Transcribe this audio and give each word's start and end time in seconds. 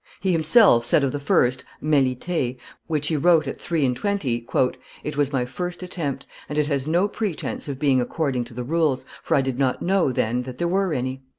He 0.19 0.31
himself 0.31 0.83
said 0.83 1.03
of 1.03 1.11
the 1.11 1.19
first, 1.19 1.63
Melite, 1.79 2.57
which 2.87 3.09
he 3.09 3.17
wrote 3.17 3.45
at 3.45 3.61
three 3.61 3.85
and 3.85 3.95
twenty, 3.95 4.47
"It 5.03 5.15
was 5.15 5.31
my 5.31 5.45
first 5.45 5.83
attempt, 5.83 6.25
and 6.49 6.57
it 6.57 6.65
has 6.65 6.87
no 6.87 7.07
pretence 7.07 7.67
of 7.67 7.77
being 7.77 8.01
according 8.01 8.45
to 8.45 8.55
the 8.55 8.63
rules, 8.63 9.05
for 9.21 9.35
I 9.35 9.41
did 9.41 9.59
not 9.59 9.83
know 9.83 10.11
then 10.11 10.41
that 10.41 10.57
there 10.57 10.67
were 10.67 10.91
any. 10.91 11.21